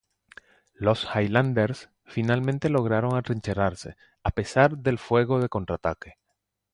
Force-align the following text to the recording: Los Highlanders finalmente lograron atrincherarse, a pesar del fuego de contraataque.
Los 0.73 1.07
Highlanders 1.13 1.91
finalmente 2.05 2.69
lograron 2.71 3.15
atrincherarse, 3.15 3.97
a 4.23 4.31
pesar 4.31 4.79
del 4.79 4.97
fuego 4.97 5.39
de 5.39 5.47
contraataque. 5.47 6.15